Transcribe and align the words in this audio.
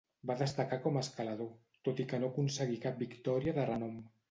Va 0.29 0.35
destacar 0.37 0.79
com 0.85 0.97
a 0.97 1.03
escalador, 1.07 1.51
tot 1.89 2.03
i 2.05 2.07
que 2.15 2.21
no 2.25 2.31
aconseguí 2.35 2.81
cap 2.89 2.99
victòria 3.07 3.57
de 3.61 3.71
renom. 3.71 3.97